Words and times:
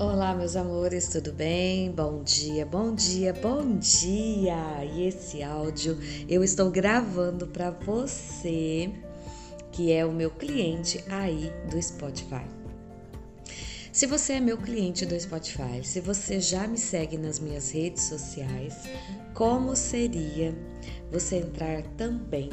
Olá, 0.00 0.34
meus 0.34 0.56
amores, 0.56 1.08
tudo 1.08 1.30
bem? 1.30 1.92
Bom 1.92 2.22
dia, 2.22 2.64
bom 2.64 2.94
dia, 2.94 3.34
bom 3.34 3.76
dia! 3.76 4.82
E 4.82 5.06
esse 5.06 5.42
áudio 5.42 5.98
eu 6.26 6.42
estou 6.42 6.70
gravando 6.70 7.46
para 7.46 7.70
você 7.70 8.90
que 9.70 9.92
é 9.92 10.06
o 10.06 10.10
meu 10.10 10.30
cliente 10.30 11.04
aí 11.06 11.52
do 11.70 11.80
Spotify. 11.82 12.46
Se 13.92 14.06
você 14.06 14.32
é 14.32 14.40
meu 14.40 14.56
cliente 14.56 15.04
do 15.04 15.20
Spotify, 15.20 15.84
se 15.84 16.00
você 16.00 16.40
já 16.40 16.66
me 16.66 16.78
segue 16.78 17.18
nas 17.18 17.38
minhas 17.38 17.70
redes 17.70 18.04
sociais, 18.04 18.74
como 19.34 19.76
seria 19.76 20.56
você 21.12 21.36
entrar 21.36 21.82
também 21.98 22.48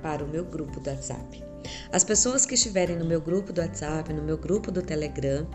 para 0.00 0.24
o 0.24 0.28
meu 0.28 0.44
grupo 0.44 0.80
do 0.80 0.90
WhatsApp? 0.90 1.50
As 1.92 2.04
pessoas 2.04 2.46
que 2.46 2.54
estiverem 2.54 2.96
no 2.96 3.04
meu 3.04 3.20
grupo 3.20 3.52
do 3.52 3.60
WhatsApp, 3.60 4.12
no 4.12 4.22
meu 4.22 4.38
grupo 4.38 4.70
do 4.70 4.82
Telegram, 4.82 5.46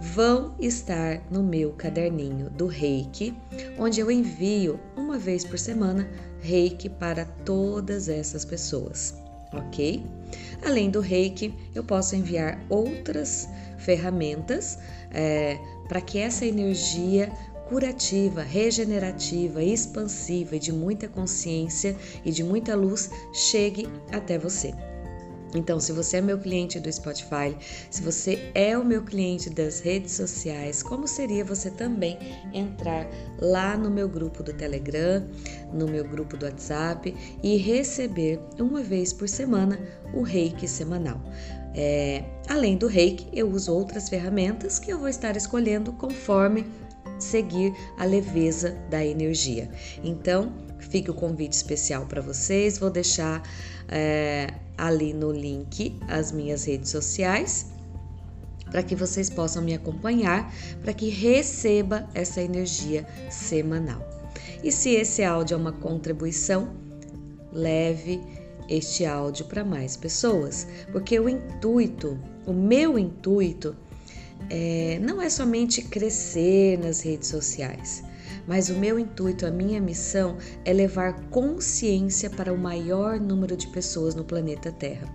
vão 0.00 0.54
estar 0.60 1.22
no 1.30 1.42
meu 1.42 1.72
caderninho 1.72 2.50
do 2.50 2.66
Reiki, 2.66 3.36
onde 3.78 4.00
eu 4.00 4.10
envio 4.10 4.78
uma 4.96 5.18
vez 5.18 5.44
por 5.44 5.58
semana 5.58 6.08
Reiki 6.40 6.88
para 6.88 7.24
todas 7.24 8.08
essas 8.08 8.44
pessoas, 8.44 9.14
ok? 9.52 10.04
Além 10.64 10.90
do 10.90 11.00
Reiki, 11.00 11.54
eu 11.74 11.82
posso 11.82 12.14
enviar 12.14 12.60
outras 12.68 13.48
ferramentas 13.78 14.78
é, 15.10 15.58
para 15.88 16.00
que 16.00 16.18
essa 16.18 16.44
energia 16.44 17.32
curativa, 17.68 18.42
regenerativa, 18.42 19.62
expansiva 19.62 20.56
e 20.56 20.58
de 20.58 20.72
muita 20.72 21.06
consciência 21.08 21.96
e 22.24 22.30
de 22.30 22.42
muita 22.42 22.74
luz 22.74 23.10
chegue 23.32 23.86
até 24.10 24.38
você. 24.38 24.72
Então, 25.54 25.80
se 25.80 25.92
você 25.92 26.18
é 26.18 26.20
meu 26.20 26.38
cliente 26.38 26.78
do 26.78 26.92
Spotify, 26.92 27.56
se 27.90 28.02
você 28.02 28.50
é 28.54 28.76
o 28.76 28.84
meu 28.84 29.02
cliente 29.02 29.48
das 29.48 29.80
redes 29.80 30.12
sociais, 30.12 30.82
como 30.82 31.08
seria 31.08 31.44
você 31.44 31.70
também 31.70 32.18
entrar 32.52 33.08
lá 33.38 33.76
no 33.76 33.90
meu 33.90 34.08
grupo 34.08 34.42
do 34.42 34.52
Telegram, 34.52 35.26
no 35.72 35.86
meu 35.86 36.06
grupo 36.06 36.36
do 36.36 36.44
WhatsApp 36.44 37.14
e 37.42 37.56
receber 37.56 38.40
uma 38.58 38.82
vez 38.82 39.12
por 39.12 39.28
semana 39.28 39.78
o 40.12 40.22
reiki 40.22 40.68
semanal? 40.68 41.20
É, 41.74 42.24
além 42.48 42.76
do 42.76 42.86
reiki, 42.86 43.28
eu 43.32 43.48
uso 43.50 43.72
outras 43.72 44.08
ferramentas 44.08 44.78
que 44.78 44.92
eu 44.92 44.98
vou 44.98 45.08
estar 45.08 45.36
escolhendo 45.36 45.92
conforme 45.92 46.66
seguir 47.18 47.74
a 47.96 48.04
leveza 48.04 48.76
da 48.90 49.04
energia. 49.04 49.70
Então, 50.02 50.52
fica 50.78 51.10
o 51.10 51.14
convite 51.14 51.52
especial 51.52 52.06
para 52.06 52.20
vocês. 52.20 52.78
Vou 52.78 52.90
deixar 52.90 53.42
é, 53.88 54.48
ali 54.76 55.12
no 55.12 55.32
link 55.32 55.98
as 56.08 56.32
minhas 56.32 56.64
redes 56.64 56.90
sociais 56.90 57.66
para 58.70 58.82
que 58.82 58.94
vocês 58.94 59.30
possam 59.30 59.62
me 59.62 59.74
acompanhar, 59.74 60.52
para 60.82 60.92
que 60.92 61.08
receba 61.08 62.06
essa 62.14 62.40
energia 62.40 63.06
semanal. 63.30 64.06
E 64.62 64.70
se 64.70 64.90
esse 64.90 65.24
áudio 65.24 65.54
é 65.54 65.56
uma 65.56 65.72
contribuição, 65.72 66.70
leve 67.52 68.20
este 68.68 69.06
áudio 69.06 69.46
para 69.46 69.64
mais 69.64 69.96
pessoas, 69.96 70.66
porque 70.92 71.18
o 71.18 71.28
intuito, 71.28 72.18
o 72.46 72.52
meu 72.52 72.98
intuito, 72.98 73.74
é, 74.50 74.98
não 75.00 75.20
é 75.20 75.28
somente 75.28 75.82
crescer 75.82 76.78
nas 76.78 77.00
redes 77.00 77.28
sociais, 77.28 78.02
mas 78.46 78.70
o 78.70 78.74
meu 78.74 78.98
intuito, 78.98 79.46
a 79.46 79.50
minha 79.50 79.80
missão 79.80 80.38
é 80.64 80.72
levar 80.72 81.28
consciência 81.28 82.30
para 82.30 82.52
o 82.52 82.58
maior 82.58 83.20
número 83.20 83.56
de 83.56 83.66
pessoas 83.68 84.14
no 84.14 84.24
planeta 84.24 84.72
Terra. 84.72 85.06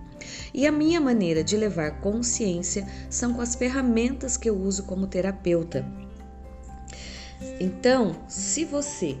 E 0.52 0.66
a 0.66 0.72
minha 0.72 1.00
maneira 1.00 1.42
de 1.42 1.56
levar 1.56 2.00
consciência 2.00 2.86
são 3.10 3.34
com 3.34 3.40
as 3.40 3.54
ferramentas 3.54 4.36
que 4.36 4.48
eu 4.48 4.56
uso 4.56 4.84
como 4.84 5.06
terapeuta. 5.06 5.84
Então, 7.60 8.16
se 8.28 8.64
você 8.64 9.18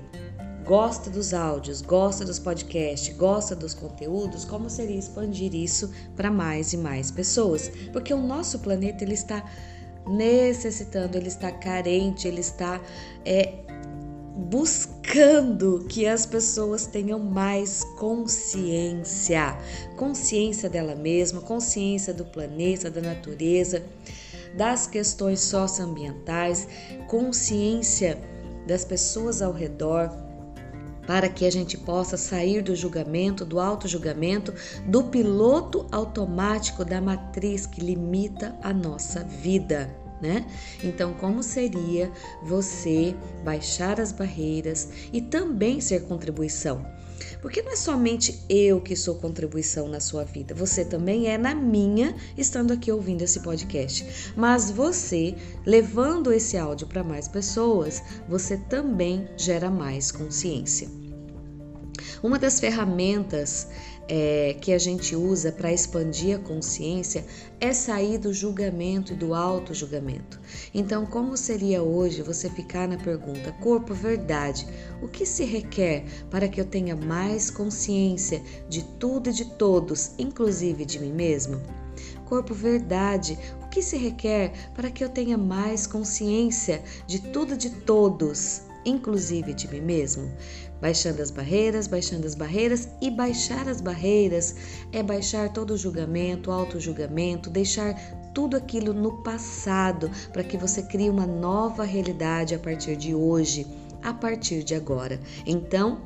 gosta 0.64 1.10
dos 1.10 1.34
áudios, 1.34 1.82
gosta 1.82 2.24
dos 2.24 2.38
podcasts, 2.38 3.14
gosta 3.16 3.54
dos 3.54 3.74
conteúdos, 3.74 4.44
como 4.44 4.70
seria 4.70 4.98
expandir 4.98 5.54
isso 5.54 5.90
para 6.16 6.30
mais 6.30 6.72
e 6.72 6.78
mais 6.78 7.10
pessoas? 7.10 7.70
Porque 7.92 8.14
o 8.14 8.22
nosso 8.22 8.60
planeta 8.60 9.04
ele 9.04 9.14
está 9.14 9.44
necessitando, 10.06 11.16
ele 11.16 11.28
está 11.28 11.50
carente, 11.50 12.28
ele 12.28 12.40
está 12.40 12.80
é, 13.24 13.54
buscando 14.36 15.84
que 15.88 16.06
as 16.06 16.26
pessoas 16.26 16.86
tenham 16.86 17.18
mais 17.18 17.84
consciência, 17.98 19.56
consciência 19.96 20.68
dela 20.68 20.94
mesma, 20.94 21.40
consciência 21.40 22.12
do 22.12 22.24
planeta, 22.24 22.90
da 22.90 23.00
natureza, 23.00 23.84
das 24.56 24.86
questões 24.86 25.40
socioambientais, 25.40 26.68
consciência 27.08 28.18
das 28.66 28.84
pessoas 28.84 29.42
ao 29.42 29.52
redor, 29.52 30.10
para 31.06 31.28
que 31.28 31.46
a 31.46 31.50
gente 31.50 31.76
possa 31.76 32.16
sair 32.16 32.62
do 32.62 32.74
julgamento, 32.74 33.44
do 33.44 33.60
auto-julgamento, 33.60 34.52
do 34.86 35.04
piloto 35.04 35.86
automático 35.92 36.84
da 36.84 37.00
matriz 37.00 37.66
que 37.66 37.80
limita 37.80 38.54
a 38.62 38.72
nossa 38.72 39.24
vida 39.24 40.04
né? 40.20 40.46
Então, 40.82 41.12
como 41.14 41.42
seria 41.42 42.10
você 42.42 43.14
baixar 43.44 44.00
as 44.00 44.10
barreiras 44.10 44.88
e 45.12 45.20
também 45.20 45.80
ser 45.80 46.06
contribuição? 46.06 46.86
Porque 47.40 47.62
não 47.62 47.72
é 47.72 47.76
somente 47.76 48.40
eu 48.48 48.80
que 48.80 48.96
sou 48.96 49.16
contribuição 49.16 49.88
na 49.88 50.00
sua 50.00 50.24
vida, 50.24 50.54
você 50.54 50.84
também 50.84 51.28
é 51.28 51.36
na 51.36 51.54
minha, 51.54 52.14
estando 52.36 52.72
aqui 52.72 52.90
ouvindo 52.90 53.22
esse 53.22 53.40
podcast. 53.40 54.32
Mas 54.36 54.70
você, 54.70 55.34
levando 55.66 56.32
esse 56.32 56.56
áudio 56.56 56.86
para 56.86 57.04
mais 57.04 57.28
pessoas, 57.28 58.02
você 58.28 58.56
também 58.56 59.28
gera 59.36 59.70
mais 59.70 60.10
consciência. 60.10 60.88
Uma 62.22 62.38
das 62.38 62.58
ferramentas 62.58 63.68
é, 64.08 64.56
que 64.60 64.72
a 64.72 64.78
gente 64.78 65.16
usa 65.16 65.50
para 65.50 65.72
expandir 65.72 66.36
a 66.36 66.38
consciência 66.38 67.24
é 67.60 67.72
sair 67.72 68.18
do 68.18 68.32
julgamento 68.32 69.12
e 69.12 69.16
do 69.16 69.34
auto-julgamento. 69.34 70.40
Então, 70.74 71.06
como 71.06 71.36
seria 71.36 71.82
hoje 71.82 72.22
você 72.22 72.50
ficar 72.50 72.88
na 72.88 72.96
pergunta 72.96 73.52
corpo, 73.52 73.94
verdade, 73.94 74.66
o 75.02 75.08
que 75.08 75.24
se 75.24 75.44
requer 75.44 76.04
para 76.30 76.48
que 76.48 76.60
eu 76.60 76.64
tenha 76.64 76.94
mais 76.94 77.50
consciência 77.50 78.42
de 78.68 78.82
tudo 78.98 79.30
e 79.30 79.32
de 79.32 79.44
todos, 79.56 80.12
inclusive 80.18 80.84
de 80.84 80.98
mim 80.98 81.12
mesmo? 81.12 81.60
Corpo, 82.24 82.54
verdade, 82.54 83.38
o 83.62 83.68
que 83.68 83.82
se 83.82 83.96
requer 83.96 84.52
para 84.74 84.90
que 84.90 85.04
eu 85.04 85.08
tenha 85.08 85.38
mais 85.38 85.86
consciência 85.86 86.82
de 87.06 87.20
tudo 87.20 87.54
e 87.54 87.56
de 87.56 87.70
todos, 87.70 88.62
inclusive 88.84 89.54
de 89.54 89.68
mim 89.68 89.80
mesmo? 89.80 90.30
baixando 90.84 91.22
as 91.22 91.30
barreiras, 91.30 91.86
baixando 91.86 92.26
as 92.26 92.34
barreiras 92.34 92.88
e 93.00 93.10
baixar 93.10 93.66
as 93.68 93.80
barreiras 93.80 94.54
é 94.92 95.02
baixar 95.02 95.50
todo 95.50 95.70
o 95.70 95.78
julgamento, 95.78 96.50
auto-julgamento, 96.50 97.48
deixar 97.48 97.94
tudo 98.34 98.54
aquilo 98.54 98.92
no 98.92 99.22
passado 99.22 100.10
para 100.30 100.44
que 100.44 100.58
você 100.58 100.82
crie 100.82 101.08
uma 101.08 101.26
nova 101.26 101.84
realidade 101.84 102.54
a 102.54 102.58
partir 102.58 102.96
de 102.96 103.14
hoje, 103.14 103.66
a 104.02 104.12
partir 104.12 104.62
de 104.62 104.74
agora. 104.74 105.18
Então, 105.46 106.02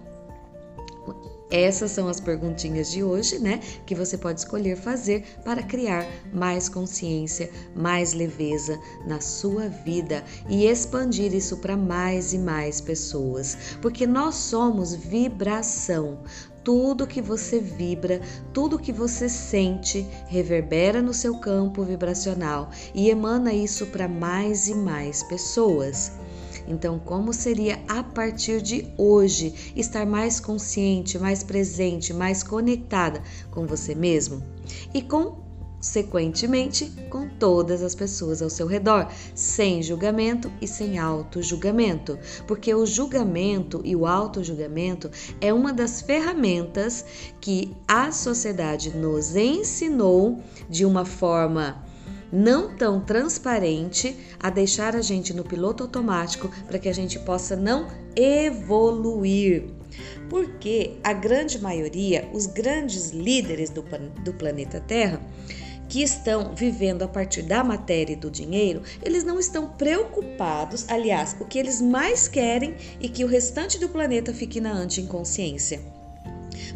essas 1.50 1.90
são 1.90 2.08
as 2.08 2.20
perguntinhas 2.20 2.90
de 2.90 3.02
hoje, 3.02 3.38
né? 3.38 3.60
Que 3.86 3.94
você 3.94 4.18
pode 4.18 4.40
escolher 4.40 4.76
fazer 4.76 5.24
para 5.44 5.62
criar 5.62 6.06
mais 6.32 6.68
consciência, 6.68 7.50
mais 7.74 8.12
leveza 8.12 8.78
na 9.06 9.20
sua 9.20 9.68
vida 9.68 10.24
e 10.48 10.66
expandir 10.66 11.34
isso 11.34 11.56
para 11.58 11.76
mais 11.76 12.32
e 12.32 12.38
mais 12.38 12.80
pessoas, 12.80 13.56
porque 13.80 14.06
nós 14.06 14.34
somos 14.34 14.94
vibração. 14.94 16.22
Tudo 16.62 17.06
que 17.06 17.22
você 17.22 17.60
vibra, 17.60 18.20
tudo 18.52 18.78
que 18.78 18.92
você 18.92 19.26
sente, 19.26 20.06
reverbera 20.26 21.00
no 21.00 21.14
seu 21.14 21.38
campo 21.38 21.82
vibracional 21.82 22.68
e 22.94 23.08
emana 23.08 23.54
isso 23.54 23.86
para 23.86 24.06
mais 24.06 24.68
e 24.68 24.74
mais 24.74 25.22
pessoas. 25.22 26.12
Então, 26.68 26.98
como 26.98 27.32
seria 27.32 27.80
a 27.88 28.02
partir 28.02 28.60
de 28.60 28.86
hoje 28.98 29.72
estar 29.74 30.04
mais 30.04 30.38
consciente, 30.38 31.18
mais 31.18 31.42
presente, 31.42 32.12
mais 32.12 32.42
conectada 32.42 33.22
com 33.50 33.66
você 33.66 33.94
mesmo? 33.94 34.42
E 34.92 35.00
com 35.00 35.48
consequentemente 35.78 36.92
com 37.08 37.28
todas 37.28 37.82
as 37.84 37.94
pessoas 37.94 38.42
ao 38.42 38.50
seu 38.50 38.66
redor, 38.66 39.08
sem 39.34 39.80
julgamento 39.80 40.50
e 40.60 40.66
sem 40.66 40.98
auto-julgamento, 40.98 42.18
porque 42.48 42.74
o 42.74 42.84
julgamento 42.84 43.80
e 43.84 43.94
o 43.94 44.04
auto-julgamento 44.04 45.08
é 45.40 45.52
uma 45.52 45.72
das 45.72 46.02
ferramentas 46.02 47.04
que 47.40 47.76
a 47.86 48.10
sociedade 48.10 48.90
nos 48.90 49.36
ensinou 49.36 50.42
de 50.68 50.84
uma 50.84 51.04
forma 51.04 51.86
não 52.32 52.74
tão 52.76 53.00
transparente 53.00 54.16
a 54.38 54.50
deixar 54.50 54.94
a 54.94 55.02
gente 55.02 55.32
no 55.34 55.44
piloto 55.44 55.82
automático 55.82 56.50
para 56.66 56.78
que 56.78 56.88
a 56.88 56.94
gente 56.94 57.18
possa 57.18 57.56
não 57.56 57.88
evoluir. 58.14 59.64
Porque 60.28 60.96
a 61.02 61.12
grande 61.12 61.58
maioria, 61.58 62.28
os 62.32 62.46
grandes 62.46 63.10
líderes 63.10 63.70
do, 63.70 63.82
do 64.22 64.32
planeta 64.34 64.80
Terra, 64.80 65.20
que 65.88 66.02
estão 66.02 66.54
vivendo 66.54 67.02
a 67.02 67.08
partir 67.08 67.42
da 67.42 67.64
matéria 67.64 68.12
e 68.12 68.16
do 68.16 68.30
dinheiro, 68.30 68.82
eles 69.02 69.24
não 69.24 69.38
estão 69.40 69.70
preocupados, 69.70 70.84
aliás, 70.88 71.34
o 71.40 71.46
que 71.46 71.58
eles 71.58 71.80
mais 71.80 72.28
querem 72.28 72.76
e 73.00 73.08
que 73.08 73.24
o 73.24 73.28
restante 73.28 73.78
do 73.78 73.88
planeta 73.88 74.34
fique 74.34 74.60
na 74.60 74.72
anti-inconsciência. 74.72 75.97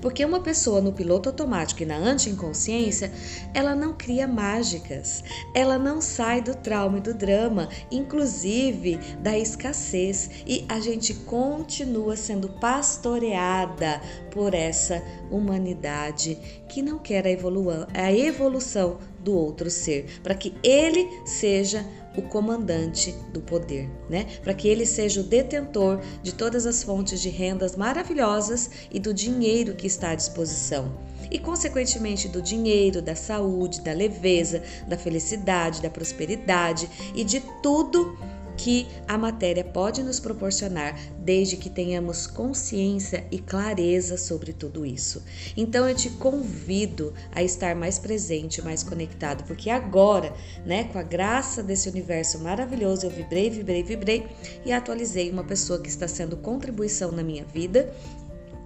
Porque 0.03 0.25
uma 0.25 0.41
pessoa 0.41 0.81
no 0.81 0.93
piloto 0.93 1.29
automático 1.29 1.85
e 1.85 1.87
na 1.87 1.97
anti-inconsciência, 1.97 3.13
ela 3.55 3.73
não 3.73 3.93
cria 3.93 4.27
mágicas, 4.27 5.23
ela 5.55 5.79
não 5.79 6.01
sai 6.01 6.43
do 6.43 6.57
trauma 6.57 6.99
e 6.99 7.01
do 7.01 7.15
drama, 7.15 7.69
inclusive 7.89 8.99
da 9.21 9.39
escassez, 9.39 10.29
e 10.45 10.67
a 10.69 10.81
gente 10.81 11.15
continua 11.15 12.17
sendo 12.17 12.49
pastoreada 12.49 14.03
por 14.33 14.55
essa 14.55 15.01
humanidade 15.31 16.37
que 16.69 16.83
não 16.83 16.99
quer 16.99 17.25
a, 17.25 17.87
a 17.95 18.13
evolução 18.13 18.99
do 19.23 19.35
outro 19.35 19.71
ser, 19.71 20.21
para 20.23 20.35
que 20.35 20.55
ele 20.63 21.09
seja 21.25 21.87
o 22.17 22.23
comandante 22.23 23.15
do 23.33 23.41
poder, 23.41 23.89
né? 24.09 24.27
Para 24.43 24.53
que 24.53 24.69
ele 24.69 24.85
seja 24.85 25.21
o 25.21 25.25
detentor 25.25 26.01
de 26.23 26.35
todas 26.35 26.67
as 26.67 26.83
fontes 26.83 27.21
de 27.21 27.29
rendas 27.29 27.77
maravilhosas 27.77 28.71
e 28.91 28.99
do 28.99 29.15
dinheiro 29.15 29.75
que 29.75 29.87
está 29.87 30.11
à 30.11 30.15
disposição. 30.15 30.93
E, 31.31 31.39
consequentemente, 31.39 32.29
do 32.29 32.43
dinheiro, 32.43 33.01
da 33.01 33.15
saúde, 33.15 33.81
da 33.81 33.93
leveza, 33.93 34.63
da 34.87 34.99
felicidade, 34.99 35.81
da 35.81 35.89
prosperidade 35.89 36.91
e 37.15 37.25
de 37.25 37.41
tudo 37.63 38.19
que 38.57 38.87
a 39.07 39.17
matéria 39.17 39.65
pode 39.65 40.03
nos 40.03 40.21
proporcionar, 40.21 40.99
desde 41.19 41.57
que 41.57 41.71
tenhamos 41.71 42.27
consciência 42.27 43.25
e 43.31 43.39
clareza 43.39 44.17
sobre 44.17 44.53
tudo 44.53 44.85
isso. 44.85 45.23
Então 45.57 45.89
eu 45.89 45.95
te 45.95 46.11
convido 46.11 47.13
a 47.33 47.43
estar 47.43 47.75
mais 47.75 47.99
presente, 47.99 48.63
mais 48.63 48.83
conectado, 48.83 49.45
porque 49.45 49.71
agora, 49.71 50.35
né, 50.65 50.85
com 50.85 50.99
a 50.99 51.03
graça 51.03 51.63
desse 51.63 51.89
universo 51.89 52.39
maravilhoso, 52.41 53.07
eu 53.07 53.11
vibrei, 53.11 53.51
vibrei, 53.51 53.83
vibrei 53.83 54.27
e 54.65 54.73
atualizei 54.73 55.31
uma 55.31 55.45
pessoa 55.45 55.81
que 55.81 55.89
está 55.89 56.07
sendo 56.09 56.37
contribuição 56.37 57.13
na 57.13 57.23
minha 57.23 57.45
vida 57.45 57.93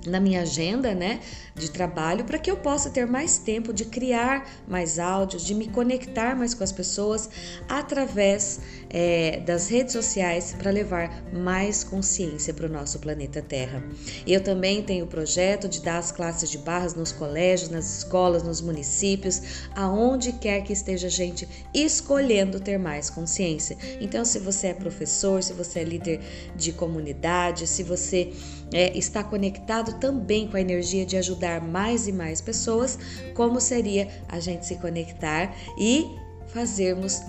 na 0.06 0.20
minha 0.20 0.42
agenda, 0.42 0.94
né, 0.94 1.20
de 1.54 1.70
trabalho, 1.70 2.24
para 2.24 2.38
que 2.38 2.50
eu 2.50 2.56
possa 2.56 2.90
ter 2.90 3.06
mais 3.06 3.38
tempo 3.38 3.72
de 3.72 3.84
criar 3.84 4.48
mais 4.68 4.98
áudios, 4.98 5.44
de 5.44 5.54
me 5.54 5.68
conectar 5.68 6.36
mais 6.36 6.54
com 6.54 6.62
as 6.62 6.72
pessoas 6.72 7.28
através 7.68 8.60
é, 8.90 9.40
das 9.40 9.68
redes 9.68 9.92
sociais 9.92 10.54
para 10.58 10.70
levar 10.70 11.24
mais 11.32 11.82
consciência 11.82 12.52
para 12.52 12.66
o 12.66 12.68
nosso 12.68 12.98
planeta 12.98 13.42
Terra. 13.42 13.82
Eu 14.26 14.42
também 14.42 14.82
tenho 14.82 15.04
o 15.04 15.08
projeto 15.08 15.68
de 15.68 15.80
dar 15.80 15.98
as 15.98 16.12
classes 16.12 16.50
de 16.50 16.58
barras 16.58 16.94
nos 16.94 17.12
colégios, 17.12 17.70
nas 17.70 17.98
escolas, 17.98 18.42
nos 18.42 18.60
municípios, 18.60 19.42
aonde 19.74 20.32
quer 20.32 20.62
que 20.62 20.72
esteja 20.72 21.06
a 21.06 21.10
gente 21.10 21.48
escolhendo 21.74 22.60
ter 22.60 22.78
mais 22.78 23.10
consciência. 23.10 23.76
Então, 24.00 24.24
se 24.24 24.38
você 24.38 24.68
é 24.68 24.74
professor, 24.74 25.42
se 25.42 25.52
você 25.52 25.80
é 25.80 25.84
líder 25.84 26.20
de 26.54 26.72
comunidade, 26.72 27.66
se 27.66 27.82
você 27.82 28.32
é, 28.72 28.96
está 28.96 29.22
conectado 29.22 29.98
também 29.98 30.48
com 30.48 30.56
a 30.56 30.60
energia 30.60 31.06
de 31.06 31.16
ajudar 31.16 31.60
mais 31.60 32.06
e 32.06 32.12
mais 32.12 32.40
pessoas, 32.40 32.98
como 33.34 33.60
seria 33.60 34.08
a 34.28 34.40
gente 34.40 34.66
se 34.66 34.76
conectar 34.76 35.54
e 35.78 36.06
fazermos 36.48 37.22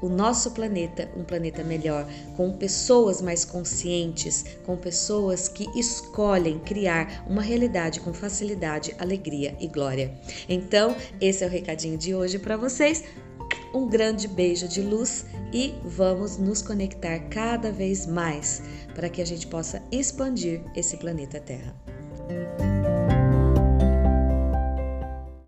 o 0.00 0.08
nosso 0.08 0.52
planeta 0.52 1.10
um 1.16 1.22
planeta 1.22 1.62
melhor, 1.62 2.06
com 2.36 2.52
pessoas 2.52 3.20
mais 3.20 3.44
conscientes, 3.44 4.44
com 4.64 4.76
pessoas 4.76 5.48
que 5.48 5.66
escolhem 5.78 6.58
criar 6.58 7.24
uma 7.28 7.42
realidade 7.42 8.00
com 8.00 8.12
facilidade, 8.12 8.94
alegria 8.98 9.54
e 9.60 9.66
glória. 9.66 10.14
Então, 10.48 10.96
esse 11.20 11.44
é 11.44 11.46
o 11.46 11.50
recadinho 11.50 11.98
de 11.98 12.14
hoje 12.14 12.38
para 12.38 12.56
vocês. 12.56 13.04
Um 13.72 13.86
grande 13.86 14.26
beijo 14.26 14.66
de 14.66 14.82
luz 14.82 15.26
e 15.52 15.74
vamos 15.84 16.36
nos 16.36 16.60
conectar 16.60 17.18
cada 17.28 17.70
vez 17.70 18.04
mais 18.06 18.62
para 18.94 19.08
que 19.08 19.22
a 19.22 19.24
gente 19.24 19.46
possa 19.46 19.80
expandir 19.92 20.62
esse 20.74 20.96
planeta 20.96 21.38
Terra. 21.40 21.89